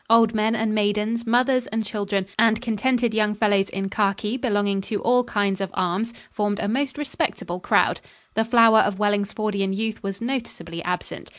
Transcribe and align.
Old 0.09 0.33
men 0.33 0.55
and 0.55 0.73
maidens, 0.73 1.27
mothers 1.27 1.67
and 1.67 1.85
children, 1.85 2.25
and 2.39 2.59
contented 2.59 3.13
young 3.13 3.35
fellows 3.35 3.69
in 3.69 3.87
khaki 3.87 4.35
belonging 4.35 4.81
to 4.81 4.99
all 5.03 5.23
kinds 5.23 5.61
of 5.61 5.69
arms, 5.75 6.11
formed 6.31 6.59
a 6.59 6.67
most 6.67 6.97
respectable 6.97 7.59
crowd. 7.59 8.01
The 8.33 8.43
flower 8.43 8.79
of 8.79 8.97
Wellingsfordian 8.97 9.75
youth 9.77 10.01
was 10.01 10.19
noticeably 10.19 10.83
absent. 10.83 11.29